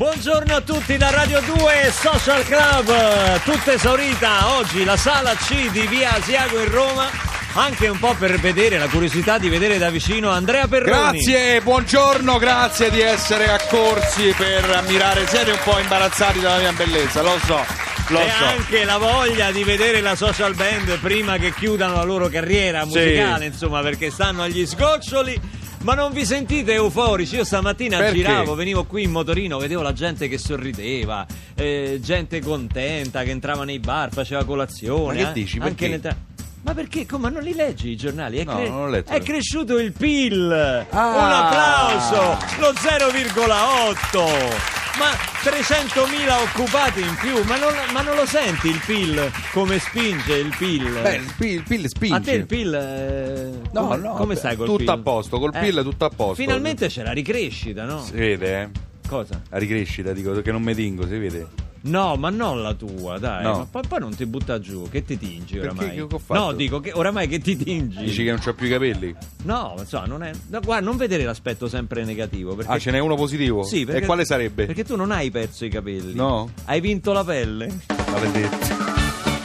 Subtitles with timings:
[0.00, 5.86] Buongiorno a tutti da Radio 2 Social Club, tutta esaurita oggi la sala C di
[5.88, 7.10] via Asiago in Roma,
[7.52, 11.22] anche un po' per vedere la curiosità di vedere da vicino Andrea Perroni.
[11.22, 15.26] Grazie, buongiorno, grazie di essere accorsi per ammirare.
[15.26, 17.62] Siete un po' imbarazzati dalla mia bellezza, lo so,
[18.08, 18.44] lo e so.
[18.46, 23.44] anche la voglia di vedere la social band prima che chiudano la loro carriera musicale,
[23.44, 25.58] insomma, perché stanno agli sgoccioli.
[25.82, 27.36] Ma non vi sentite euforici?
[27.36, 28.16] Io stamattina Perché?
[28.16, 31.24] giravo, venivo qui in motorino, vedevo la gente che sorrideva,
[31.54, 35.22] eh, gente contenta che entrava nei bar, faceva colazione.
[35.22, 35.56] Ma che eh, dici?
[35.58, 35.88] Anche Perché?
[35.88, 36.16] nel tra-
[36.62, 37.06] Ma perché?
[37.06, 38.36] Come non li leggi i giornali?
[38.36, 39.10] È, No, non ho letto.
[39.10, 40.86] è cresciuto il PIL!
[40.90, 41.08] Ah.
[41.08, 42.36] Un applauso!
[42.58, 44.79] Lo 0,8!
[44.98, 45.12] Ma
[45.42, 49.30] 300.000 occupati in più, ma non, ma non lo senti il PIL?
[49.52, 51.00] Come spinge il PIL?
[51.00, 52.14] Beh, il PIL, il PIL spinge.
[52.16, 52.74] A te il PIL.
[52.74, 54.88] eh, No, come, no, come stai col tutto PIL?
[54.90, 56.34] a posto, col PIL tutto a posto.
[56.34, 58.02] Finalmente c'è la ricrescita, no?
[58.02, 58.68] Si vede, eh?
[59.08, 59.40] Cosa?
[59.48, 61.46] La ricrescita, dico, che non mi tingo, si vede.
[61.82, 63.42] No, ma non la tua, dai.
[63.42, 63.58] No.
[63.58, 65.68] Ma poi, poi non ti butta giù, che ti tingi Perché?
[65.68, 65.94] oramai?
[65.94, 66.40] Che ho fatto?
[66.40, 68.04] No, dico che oramai che ti tingi.
[68.04, 69.14] Dici che non c'ho più i capelli?
[69.44, 70.30] No, insomma, non è.
[70.48, 72.54] no, guarda, non vedere l'aspetto sempre negativo.
[72.54, 72.70] Perché...
[72.70, 73.62] Ah, ce n'è uno positivo?
[73.62, 74.02] Sì, perché...
[74.02, 74.66] E quale sarebbe?
[74.66, 76.14] Perché tu non hai perso i capelli.
[76.14, 76.50] No.
[76.66, 77.72] Hai vinto la pelle.
[78.10, 78.56] Maledetto.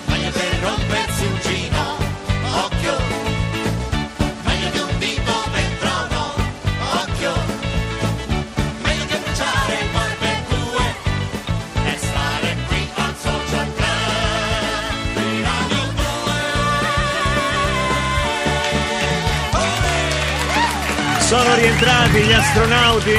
[0.08, 1.75] Meglio per rompersi un gino,
[21.56, 23.12] Sono rientrati gli astronauti.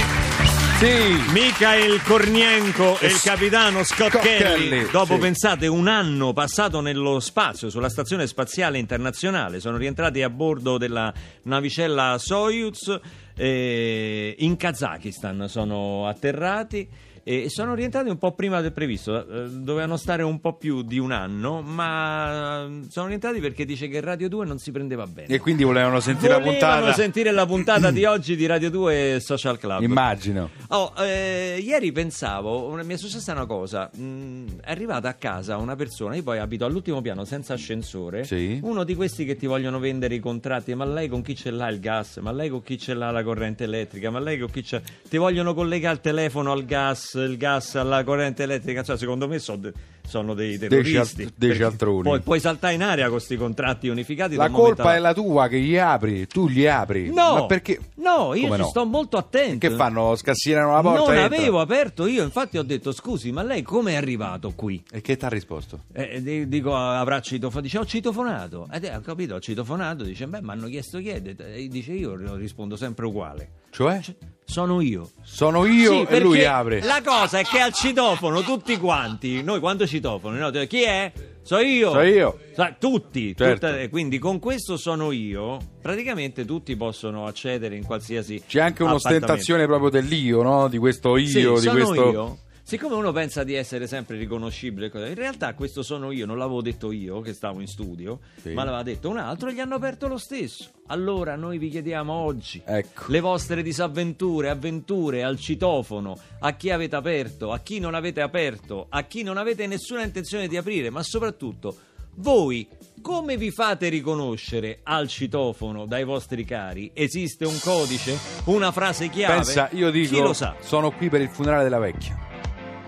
[0.78, 1.32] Sì.
[1.32, 4.68] Mikhail Kornienko e il capitano Scott, Scott Kelly.
[4.68, 5.20] Kelly, Dopo sì.
[5.20, 11.10] pensate un anno passato nello spazio sulla stazione spaziale internazionale, sono rientrati a bordo della
[11.44, 13.00] navicella Soyuz
[13.34, 16.86] eh, in Kazakistan, sono atterrati
[17.28, 20.98] e sono rientrati un po' prima del previsto, eh, dovevano stare un po' più di
[20.98, 25.26] un anno, ma eh, sono rientrati perché dice che Radio 2 non si prendeva bene.
[25.34, 26.92] E quindi volevano sentire la Volevano puntata.
[26.92, 29.82] sentire la puntata di oggi di Radio 2 Social Club.
[29.82, 30.50] Immagino.
[30.68, 35.74] Oh, eh, ieri pensavo, mi è successa una cosa, mh, è arrivata a casa una
[35.74, 38.60] persona, io poi abito all'ultimo piano senza ascensore, Sì.
[38.62, 41.68] uno di questi che ti vogliono vendere i contratti, ma lei con chi ce l'ha
[41.70, 44.62] il gas, ma lei con chi ce l'ha la corrente elettrica, ma lei con chi
[44.62, 44.80] c'ha...
[45.08, 49.38] ti vogliono collegare il telefono al gas, il gas alla corrente elettrica, cioè secondo me
[49.38, 49.58] so-
[50.06, 51.32] sono dei terroristi.
[51.36, 52.02] dei cialtroni.
[52.02, 54.34] Poi puoi saltare in aria con questi contratti unificati.
[54.36, 57.08] La momento colpa è la tua che gli apri, tu gli apri.
[57.12, 57.78] No, Ma perché?
[57.96, 58.68] no, io Come ci no?
[58.68, 59.66] sto molto attento.
[59.68, 60.14] Che fanno?
[60.16, 61.12] Scassinano la porta?
[61.14, 64.82] Non avevo aperto io, infatti ho detto scusi, ma lei come è arrivato qui?
[64.90, 65.80] E che ti ha risposto?
[65.92, 70.26] Eh, di- dico avrà citofonato, dice ho citofonato, ed eh, ho capito, ho citofonato, dice
[70.26, 74.00] beh mi hanno chiesto chi è, e dice io rispondo sempre uguale, Cioè?
[74.44, 75.10] sono io.
[75.22, 76.80] Sono io Sì, e lui apre.
[76.82, 81.12] La cosa è che al citofono tutti quanti, noi quando citofono, no, chi è?
[81.42, 81.90] So io.
[81.92, 82.38] So io.
[82.54, 83.66] Sa- tutti, Certo.
[83.68, 89.66] tutta- quindi con questo sono io, praticamente tutti possono accedere in qualsiasi C'è anche un'ostentazione
[89.66, 90.66] proprio dell'io, no?
[90.68, 92.10] Di questo io, Sì, di questo.
[92.10, 92.38] io.
[92.68, 96.90] Siccome uno pensa di essere sempre riconoscibile, in realtà questo sono io, non l'avevo detto
[96.90, 98.54] io che stavo in studio, Sì.
[98.54, 100.70] ma l'aveva detto un altro e gli hanno aperto lo stesso.
[100.88, 103.04] Allora noi vi chiediamo oggi Ecco.
[103.06, 108.86] le vostre disavventure, avventure al citofono, a chi avete aperto, a chi non avete aperto,
[108.88, 111.76] a chi non avete nessuna intenzione di aprire, ma soprattutto
[112.16, 112.66] voi
[113.00, 116.90] come vi fate riconoscere al citofono dai vostri cari?
[116.94, 118.18] Esiste un codice?
[118.46, 119.34] Una frase chiave?
[119.34, 120.56] Pensa, io dico, Chi lo sa?
[120.58, 122.25] sono qui per il funerale della vecchia.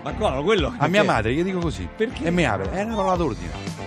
[0.01, 1.87] Ma qua, quello A mia madre, io dico così.
[1.95, 2.25] Perché?
[2.25, 2.71] E mi apre.
[2.71, 3.77] È una parola d'ordine.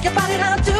[0.00, 0.79] Shake your body down to the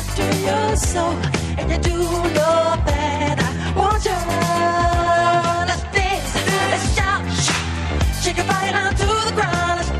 [0.15, 1.15] to your soul,
[1.57, 6.35] and you do your that I want you all this.
[6.71, 7.23] Let's shout,
[8.21, 9.90] shake your body down to the ground.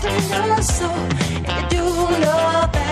[0.00, 0.10] To
[0.46, 0.90] your soul.
[1.46, 2.87] And you know that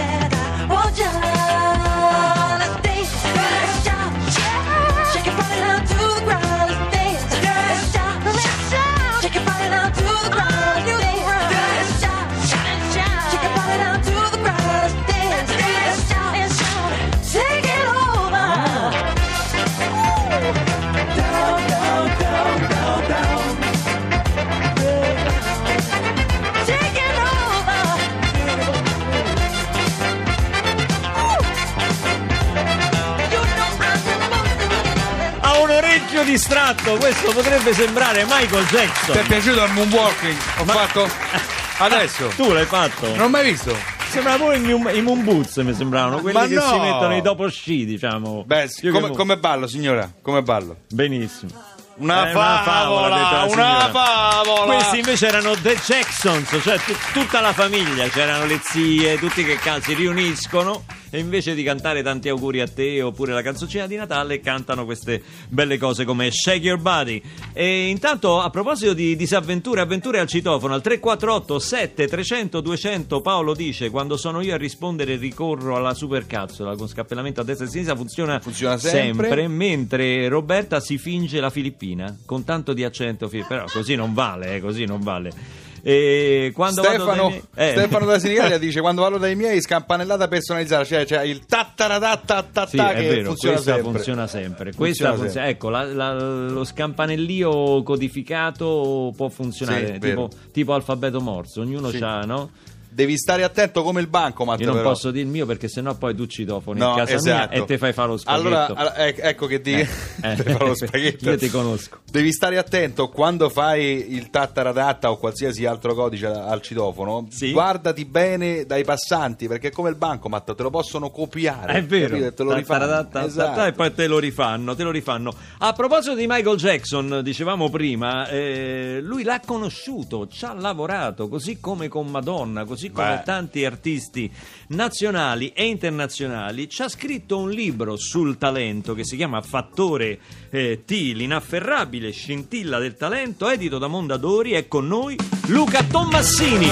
[35.57, 39.27] Ha un orecchio distratto, questo potrebbe sembrare Michael Ti è Jackson.
[39.27, 40.37] piaciuto il moonwalking?
[40.59, 41.09] Ho Ma- fatto
[41.79, 42.27] adesso.
[42.37, 43.09] Tu l'hai fatto?
[43.09, 43.75] Non ho mai visto.
[44.11, 46.61] Sembra pure i, Moon- i Moon Boots, mi sembravano, quelli Ma che no!
[46.61, 48.45] si mettono i dopo sci, diciamo.
[48.47, 50.11] Beh, come, come ballo, signora?
[50.21, 50.77] Come ballo?
[50.91, 51.51] Benissimo.
[51.99, 54.75] Una Eh, una favola, una favola.
[54.75, 59.57] Questi invece erano The Jacksons, cioè tu- tutta la famiglia, c'erano le zie, tutti che
[59.57, 60.85] ca- si riuniscono
[61.17, 65.23] e invece di cantare tanti auguri a te oppure la canzoncina di Natale cantano queste
[65.49, 67.23] belle cose come Shake Your Body.
[67.55, 73.55] E intanto a proposito di disavventure, avventure al citofono al 348 7 300 200 Paolo
[73.55, 77.71] dice quando sono io a rispondere ricorro alla supercazzola con scappellamento a destra e a
[77.71, 79.49] sinistra funziona, Funziona sempre.
[79.49, 84.61] mentre Roberta si finge la filippina con tanto di accento però così non vale eh,
[84.61, 89.37] così non vale e quando Stefano, miei- eh, Stefano da Senigallia dice quando vado dai
[89.37, 94.73] miei scampanellata personalizzata cioè, cioè il tattaratata sì, che vero, funziona sempre funziona sempre.
[94.73, 95.51] Funziona Questa funziona- sempre.
[95.51, 96.13] ecco, la- la-
[96.49, 101.99] lo scampanellio codificato può funzionare Sì, tipo, tipo alfabeto morso, ognuno Sì.
[102.01, 102.51] c'ha, no?
[102.97, 104.89] Devi stare attento come il bancomat Io non però.
[104.89, 107.53] posso dire il mio perché sennò poi tu citofoni No, in casa esatto.
[107.55, 108.47] mia e te fai fare lo spaghetto.
[108.47, 109.87] allora all- ec- ecco che ti Eh,
[110.37, 111.99] ti fa lo spaghetto io ti conosco.
[112.11, 117.53] devi stare attento quando fai il tattaradatta o qualsiasi altro codice al citofono Sì.
[117.53, 122.33] guardati bene dai passanti perché come il bancomat te lo possono copiare È vero, capito?
[122.33, 123.65] Te lo rifanno Esatto.
[123.65, 125.35] e poi te lo rifanno, te lo rifanno.
[125.59, 131.59] A proposito di Michael Jackson, dicevamo prima, eh, lui l'ha conosciuto, ci ha lavorato, così
[131.61, 133.23] come con Madonna, così come Beh.
[133.25, 134.31] tanti artisti
[134.69, 136.69] nazionali e internazionali.
[136.69, 140.19] Ci ha scritto un libro sul talento che si chiama Fattore
[140.51, 144.53] eh, T, l'inafferrabile scintilla del talento, edito da Mondadori.
[144.53, 145.17] È con noi
[145.47, 146.69] Luca Tommassini.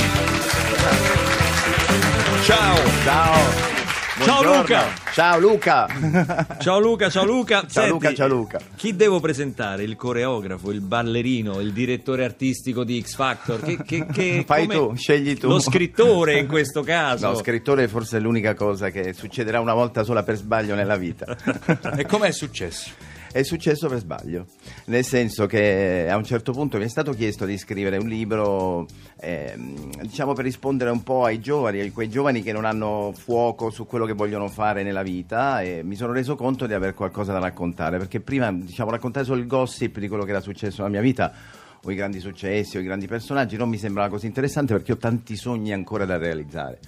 [2.43, 3.74] ciao Ciao.
[4.23, 4.43] Ciao.
[4.45, 4.85] Luca.
[5.13, 5.87] Ciao Luca.
[6.61, 7.67] Ciao Luca, ciao Luca.
[7.67, 8.61] Ciao Luca, ciao Luca.
[8.77, 9.83] Chi devo presentare?
[9.83, 13.61] Il coreografo, il ballerino, il direttore artistico di X Factor?
[13.61, 15.49] Che, che- che- Fai come- tu, scegli tu.
[15.49, 17.27] Lo scrittore in questo caso.
[17.29, 21.37] No, scrittore forse è l'unica cosa che succederà una volta sola per sbaglio nella vita.
[21.97, 22.91] e com'è successo?
[23.35, 24.47] È successo per sbaglio,
[24.85, 28.87] nel senso che a un certo punto mi è stato chiesto di scrivere un libro,
[29.19, 33.71] ehm, diciamo per rispondere un po' ai giovani, a quei giovani che non hanno fuoco
[33.71, 37.33] su quello che vogliono fare nella vita e mi sono reso conto di avere qualcosa
[37.33, 40.93] da raccontare, perché prima diciamo raccontare solo il gossip di quello che era successo nella
[40.93, 41.33] mia vita
[41.83, 44.97] o i grandi successi o i grandi personaggi non mi sembrava così interessante perché ho
[44.97, 46.79] tanti sogni ancora da realizzare.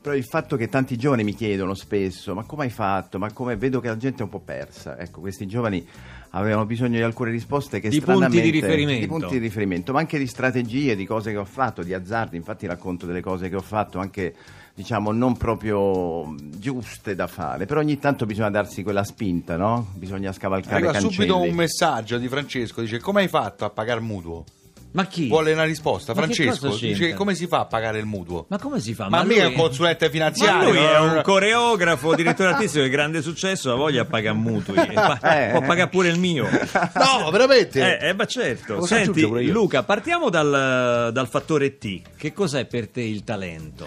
[0.00, 3.18] Però il fatto che tanti giovani mi chiedono spesso, ma come hai fatto?
[3.18, 4.96] Ma come vedo che la gente è un po' persa.
[4.96, 5.84] Ecco, questi giovani
[6.30, 9.00] avevano bisogno di alcune risposte che Di punti di riferimento.
[9.00, 12.36] di punti di riferimento, ma anche di strategie, di cose che ho fatto, di azzardi.
[12.36, 14.34] Infatti racconto delle cose che ho fatto anche
[14.72, 19.88] diciamo non proprio giuste da fare, però ogni tanto bisogna darsi quella spinta, no?
[19.94, 21.12] Bisogna scavalcare Arriva cancelli.
[21.14, 24.44] subito un messaggio di Francesco, dice come hai fatto a pagare mutuo?
[24.90, 25.28] Ma chi?
[25.28, 26.14] Vuole una risposta.
[26.14, 28.46] Ma Francesco dice come si fa a pagare il mutuo?
[28.48, 29.08] Ma come si fa?
[29.08, 30.68] Ma, mica è un lui- consulente Ma finanziario.
[30.70, 34.76] lui è un coreografo, direttore artistico di grande successo, ha voglia di pagare mutui.
[34.88, 35.50] E pa- Eh.
[35.50, 36.48] Può pagare pure il mio.
[36.48, 37.98] No, veramente?
[37.98, 38.76] Eh, eh, ma certo.
[38.76, 39.20] Lo Senti.
[39.50, 42.00] Luca, partiamo dal, dal fattore T.
[42.16, 43.86] Che cos'è per te il talento?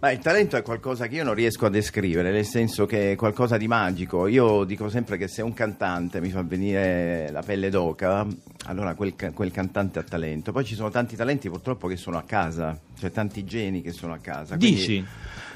[0.00, 3.16] Ma il talento è qualcosa che io non riesco a descrivere, nel senso che è
[3.16, 4.28] qualcosa di magico.
[4.28, 8.24] Io dico sempre che se un cantante mi fa venire la pelle d'oca,
[8.66, 10.52] allora quel, quel cantante ha talento.
[10.52, 14.12] Poi ci sono tanti talenti purtroppo che sono a casa, cioè tanti geni che sono
[14.12, 14.54] a casa.
[14.54, 15.04] Dici?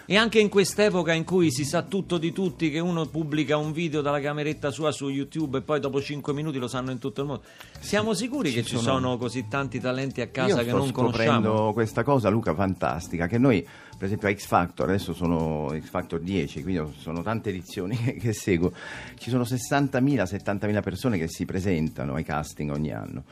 [0.04, 3.72] E anche in quest'epoca in cui si sa tutto di tutti, che uno pubblica un
[3.72, 7.20] video dalla cameretta sua su YouTube e poi dopo 5 minuti lo sanno in tutto
[7.20, 7.42] il mondo.
[7.78, 11.48] Siamo sicuri che ci sono così tanti talenti a casa Io che sto non scoprendo
[11.48, 11.72] conosciamo?
[11.72, 16.20] questa cosa, Luca, fantastica, che noi, per esempio a X Factor, adesso sono X Factor
[16.20, 18.72] 10, quindi sono tante edizioni che, che seguo,
[19.18, 23.24] ci sono 60.000, 70.000 persone che si presentano ai casting ogni anno.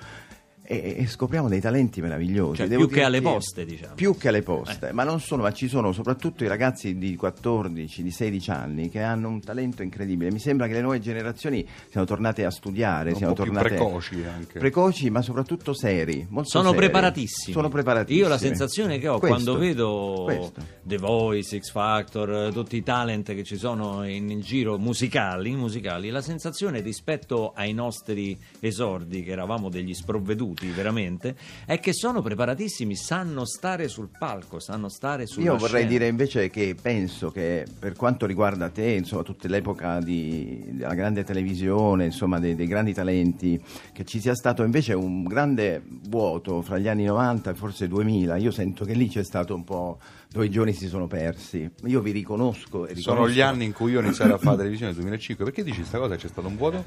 [0.63, 2.57] E, e scopriamo dei talenti meravigliosi.
[2.59, 3.95] Cioè, più che alle poste, diciamo.
[3.95, 8.03] Più che alle poste, ma non solo, ma ci sono soprattutto i ragazzi di 14,
[8.05, 10.31] di 16 anni che hanno un talento incredibile.
[10.31, 13.75] Mi sembra che le nuove generazioni siano tornate a studiare, Un siano po' più tornate
[13.75, 14.59] precoci anche.
[14.61, 16.27] precoci, ma soprattutto seri.
[16.31, 16.77] molto Sono seri.
[16.77, 17.53] preparatissimi.
[17.53, 18.21] Sono preparatissimi.
[18.21, 20.61] Io la sensazione che ho Questo, quando vedo questo.
[20.83, 25.51] The Voice, X Factor, eh, tutti i talent che ci sono in, in giro musicali,
[25.57, 31.35] musicali, la sensazione rispetto ai nostri esordi, che eravamo degli sprovveduti veramente,
[31.67, 35.89] è che sono preparatissimi, sanno stare sul palco, sanno stare sulla Io vorrei scena.
[35.89, 41.25] dire invece che penso che per quanto riguarda te, insomma, tutta l'epoca di- della grande
[41.25, 43.61] televisione, insomma, dei, dei grandi talenti,
[43.93, 48.37] che ci sia stato invece un grande vuoto fra gli anni 90 e forse 2000.
[48.37, 49.99] Io sento che lì c'è stato un po'
[50.33, 51.69] dove i giovani si sono persi.
[51.87, 52.87] Io vi riconosco.
[52.87, 55.45] E Sono riconosco- gli anni in cui io ho iniziato a fare televisione nel 2005.
[55.45, 56.17] Perché dici questa cosa?
[56.17, 56.85] C'è stato un vuoto?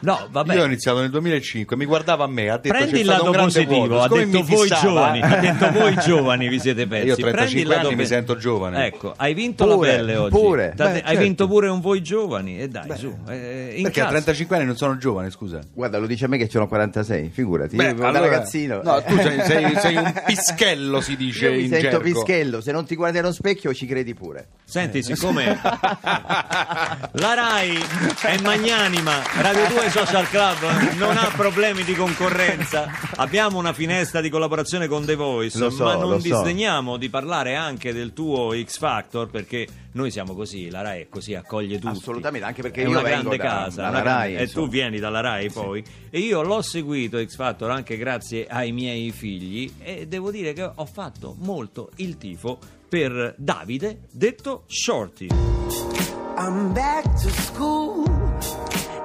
[0.00, 0.54] No, vabbè.
[0.54, 3.18] Io ho iniziato nel 2005, mi guardava a me, ha detto Prendi c'è il stato
[3.24, 6.86] lato un grande positivo, ha detto mi voi giovani, ha detto voi giovani vi siete
[6.86, 7.06] persi.
[7.08, 8.86] Io ho 35 Prendi il lato anni, mi pe- sento giovane.
[8.86, 10.30] Ecco, hai vinto Pure, la pelle oggi.
[10.30, 10.72] pure.
[10.76, 11.20] Beh, hai certo.
[11.20, 13.12] vinto pure un voi giovani e dai, su.
[13.28, 14.14] eh, in Perché a casa.
[14.14, 15.60] 35 anni non sono giovane, scusa.
[15.74, 17.74] Guarda, lo dice a me che ce n'ho 46, figurati.
[17.74, 18.80] Beh, io da allora- ragazzino.
[18.84, 19.04] No, eh.
[19.04, 22.22] tu sei, sei- sei un pischello, si dice Io mi in sento gergo.
[22.22, 24.48] pischello, se non ti guardi allo specchio ci credi pure.
[24.64, 27.78] Senti, siccome la RAI
[28.22, 34.28] è magnanima, Radio 2 Social Club non ha problemi di concorrenza, abbiamo una finestra di
[34.28, 36.28] collaborazione con The Voice, so, ma non lo so.
[36.28, 39.66] disdegniamo di parlare anche del tuo X Factor perché
[39.98, 41.96] noi siamo così, la RAI è così, accoglie tutti.
[41.98, 44.48] Assolutamente, anche perché è io una vengo grande da- casa, dalla una grande- RAI, e
[44.48, 49.10] tu vieni dalla RAI poi e io l'ho seguito X Factor anche grazie ai miei
[49.10, 55.26] figli e devo dire che ho fatto molto il tifo per Davide, detto Shorty.
[56.38, 58.04] I'm back to school.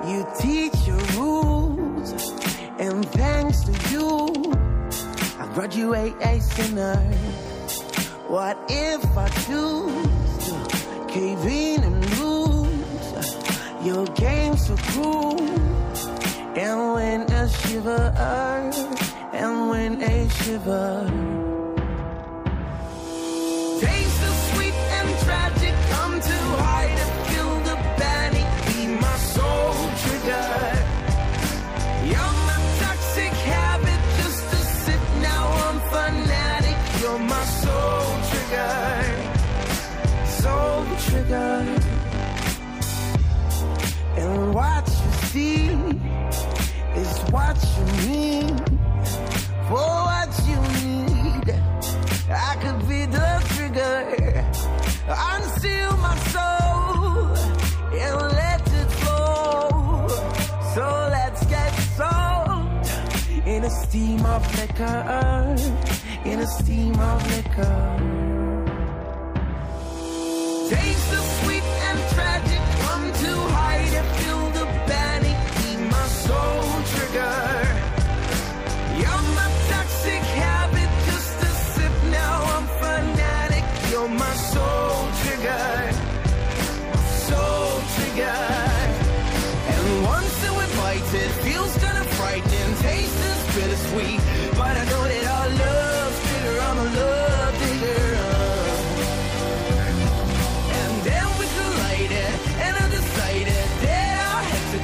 [0.06, 2.14] You teach your rules,
[2.78, 4.30] and thanks to you,
[5.40, 7.02] I graduate a sinner.
[8.28, 10.23] What if I choose
[11.15, 13.36] in and lose?
[13.84, 15.39] Your game's so cruel,
[16.58, 18.13] and when a shiver,
[19.32, 21.52] and when a shiver.
[44.18, 45.68] And what you see
[47.00, 48.60] is what you need.
[49.70, 51.48] For what you need.
[52.30, 54.46] I could be the trigger.
[55.08, 57.27] Unseal my soul
[57.94, 60.08] and let it flow.
[60.75, 62.89] So let's get soaked
[63.48, 65.56] in a steam of liquor.
[66.25, 68.52] In a steam of liquor.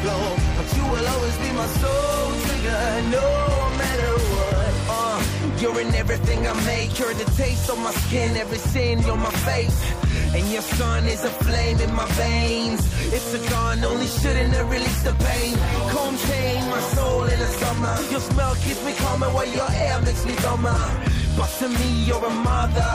[0.09, 0.35] flow.
[0.57, 2.83] But you will always be my soul trigger,
[3.17, 3.27] no
[3.81, 4.73] matter what.
[4.97, 5.19] Uh,
[5.59, 6.97] you're in everything I make.
[6.99, 9.79] You're the taste on my skin, every sin on my face.
[10.35, 12.81] And your sun is a flame in my veins.
[13.13, 15.55] It's a gun, only shouldn't have released the pain.
[15.93, 17.95] Calm, chain, my soul in the summer.
[18.11, 20.79] Your smell keeps me calmer while your air makes me dumber.
[21.39, 22.91] To me, you're a mother.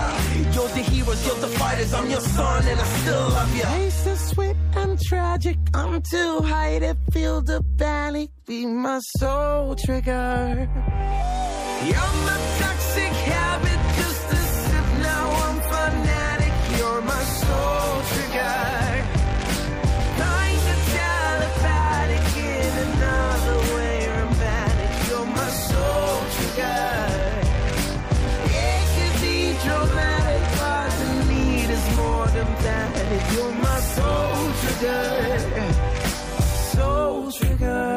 [0.52, 1.92] You're the heroes, you're the fighters.
[1.92, 3.62] I'm your son, and I still love you.
[3.62, 5.58] Taste is sweet and tragic.
[5.74, 8.30] I'm too high to feel the panic.
[8.46, 10.68] Be my soul trigger.
[11.84, 12.83] You're my toxic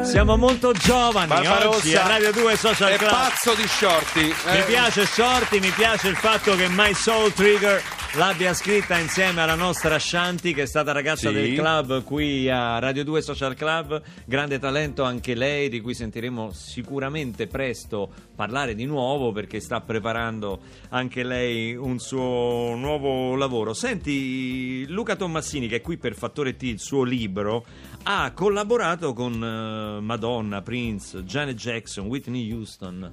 [0.08, 3.10] Siamo molto giovani Barbarossa oggi a Radio 2 Social È Club.
[3.10, 4.22] pazzo di shorty.
[4.46, 7.82] Mi Eh, piace Shorty, mi piace il fatto che My Soul Trigger
[8.16, 11.34] l'abbia scritta insieme alla nostra Shanti che è stata ragazza Sì.
[11.34, 16.50] del club qui a Radio 2 Social Club, grande talento anche lei di cui sentiremo
[16.52, 20.60] sicuramente presto parlare di nuovo perché sta preparando
[20.90, 23.74] anche lei un suo nuovo lavoro.
[23.74, 27.64] Senti Luca Tommassini che è qui per Fattore T, il suo libro,
[28.04, 33.12] ha collaborato con eh, Madonna, Prince, Janet Jackson, Whitney Houston.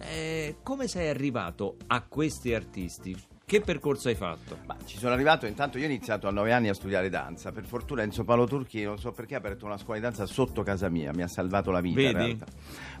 [0.00, 3.16] Eh, come sei arrivato a questi artisti?
[3.48, 4.58] Che percorso hai fatto?
[4.66, 7.50] Ma ci sono arrivato, intanto io ho iniziato a nove anni a studiare danza.
[7.50, 10.62] Per fortuna Enzo Paolo Turchi, non so perché, ha aperto una scuola di danza sotto
[10.62, 12.12] casa mia, mi ha salvato la vita.
[12.12, 12.38] Vedi?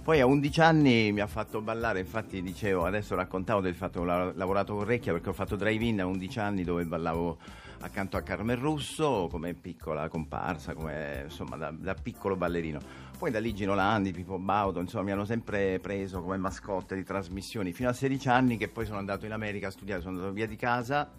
[0.02, 4.06] Poi a 11 anni mi ha fatto ballare, infatti dicevo, adesso raccontavo del fatto che
[4.06, 7.36] ho la- lavorato con Recchia perché ho fatto drive-in a 11 anni dove ballavo
[7.80, 12.80] accanto a Carmen Russo come piccola comparsa, come insomma da, da piccolo ballerino.
[13.18, 17.02] Poi da lì Gino Landi, Pippo Baudo, insomma mi hanno sempre preso come mascotte di
[17.02, 20.32] trasmissioni fino a 16 anni che poi sono andato in America a studiare, sono andato
[20.32, 21.10] via di casa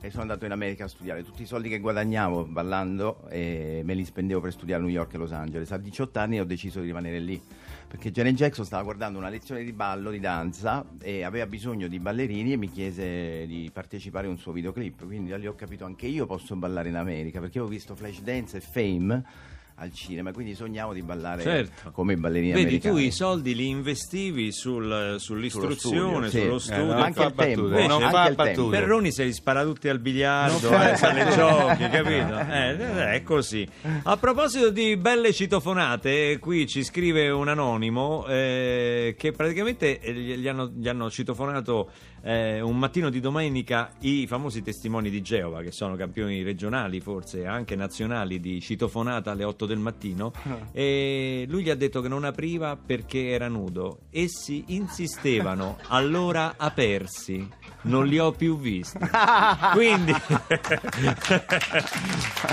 [0.00, 1.22] e sono andato in America a studiare.
[1.22, 5.14] Tutti i soldi che guadagnavo ballando eh, me li spendevo per studiare a New York
[5.14, 5.70] e Los Angeles.
[5.70, 7.40] A 18 anni ho deciso di rimanere lì
[7.86, 12.00] perché Janet Jackson stava guardando una lezione di ballo, di danza e aveva bisogno di
[12.00, 15.06] ballerini e mi chiese di partecipare a un suo videoclip.
[15.06, 18.56] Quindi da lì ho capito anche io posso ballare in America perché avevo visto Flashdance
[18.56, 21.90] e Fame al cinema, quindi sognavo di ballare Certo.
[21.92, 22.94] come i ballerini Vedi, americani.
[22.94, 26.66] tu i soldi li investivi sul- sull'istruzione, studio, sullo sì.
[26.66, 26.82] studio.
[26.82, 28.42] Eh, non anche fa il tempo, battute, non anche fa il tempo.
[28.42, 28.78] battute.
[28.78, 32.38] Perroni se li spara tutti al biliardo, Non fa- eh, alle giochi, capito?
[32.38, 33.66] Eh, eh, è così.
[34.02, 40.34] A proposito di belle citofonate, qui ci scrive un anonimo eh, che praticamente eh, gli
[40.38, 41.90] gli hanno, gli hanno citofonato
[42.22, 47.46] eh, un mattino di domenica i famosi testimoni di Geova, che sono campioni regionali, forse
[47.46, 50.32] anche nazionali di citofonata alle 8 del mattino.
[50.78, 54.00] E lui gli ha detto che non apriva perché era nudo.
[54.10, 57.48] Essi insistevano, allora apersi.
[57.82, 58.98] Non li ho più visti.
[59.72, 60.14] Quindi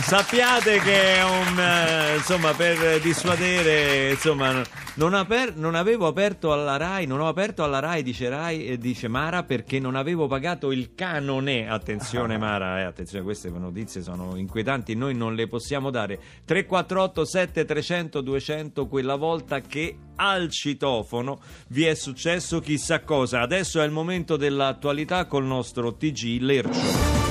[0.01, 4.61] sappiate che è un eh, insomma per dissuadere insomma
[4.97, 8.77] non, aper- non avevo aperto alla Rai, non ho aperto alla Rai, dice Rai e
[8.77, 11.69] dice Mara perché non avevo pagato il canone.
[11.69, 16.17] Attenzione Mara, eh, attenzione, queste notizie sono inquietanti, noi non le possiamo dare.
[16.45, 23.41] 348 7300 200 quella volta che al citofono vi è successo chissà cosa.
[23.41, 27.23] Adesso è il momento dell'attualità col nostro TG Lercio.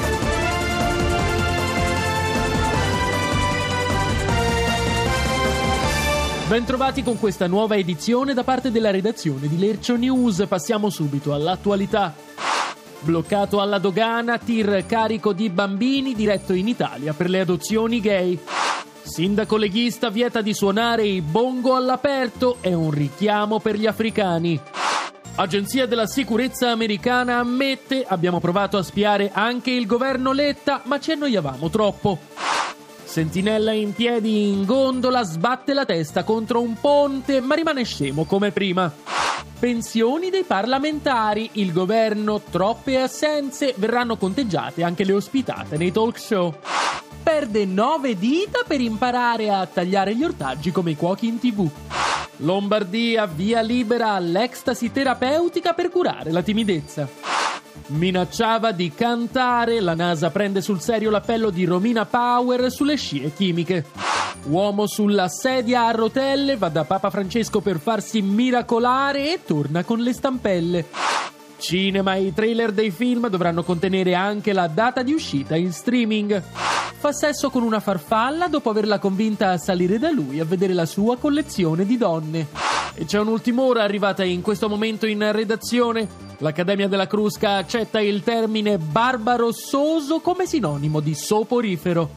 [6.47, 10.45] Bentrovati con questa nuova edizione da parte della redazione di Lercio News.
[10.47, 12.15] Passiamo subito all'attualità.
[13.01, 18.39] Bloccato alla dogana, tir carico di bambini diretto in Italia per le adozioni gay.
[19.05, 24.59] Sindaco leghista vieta di suonare i bongo all'aperto, è un richiamo per gli africani.
[25.37, 31.13] Agenzia della sicurezza americana ammette, abbiamo provato a spiare anche il governo Letta, ma ci
[31.13, 32.19] annoiavamo troppo.
[33.05, 38.53] Sentinella in piedi in gondola sbatte la testa contro un ponte ma rimane scemo come
[38.53, 38.93] prima.
[39.59, 46.55] Pensioni dei parlamentari, il governo troppe assenze, verranno conteggiate anche le ospitate nei talk show.
[47.25, 51.67] Perde nove dita per imparare a tagliare gli ortaggi come i cuochi in tv.
[52.39, 57.09] Lombardia via libera all'ecstasy terapeutica per curare la timidezza.
[57.87, 63.87] Minacciava di cantare, la NASA prende sul serio l'appello di Romina Power sulle scie chimiche.
[64.45, 69.99] Uomo sulla sedia a rotelle va da Papa Francesco per farsi miracolare e torna con
[70.01, 70.87] le stampelle.
[71.65, 76.43] Cinema e i trailer dei film dovranno contenere anche la data di uscita in streaming.
[76.43, 80.85] Fa sesso con una farfalla dopo averla convinta a salire da lui a vedere la
[80.85, 82.49] sua collezione di donne.
[82.93, 86.07] E c'è un'ultima ora arrivata in questo momento in redazione.
[86.37, 92.11] L'Accademia della Crusca accetta il termine barbarossoso come sinonimo di soporifero.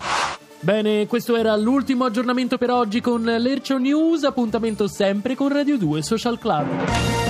[0.59, 6.01] Bene, questo era l'ultimo aggiornamento per oggi con l'Ercio News, appuntamento sempre con Radio 2
[6.01, 7.26] Social Club.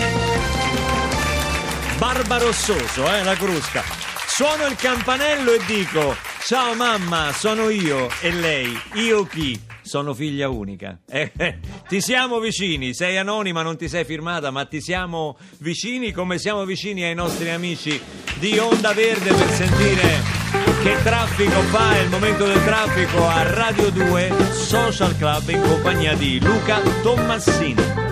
[2.17, 3.83] Barbarossoso, eh, la crusca.
[4.25, 8.09] Suono il campanello e dico: Ciao mamma, sono io.
[8.21, 9.59] E lei, io chi?
[9.83, 10.97] Sono figlia unica.
[11.07, 16.11] Eh, eh, ti siamo vicini, sei anonima, non ti sei firmata, ma ti siamo vicini
[16.11, 18.01] come siamo vicini ai nostri amici
[18.39, 20.21] di Onda Verde per sentire
[20.81, 21.99] che traffico fa.
[21.99, 28.06] Il momento del traffico a Radio 2 Social Club in compagnia di Luca Tommassini.